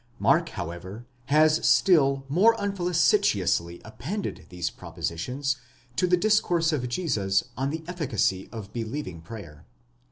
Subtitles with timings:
[0.17, 5.57] Mark, however, has still more infelicitously appended these propositions
[5.95, 9.99] to the discourse of Jesus on the efficacy of believing prayer (xi.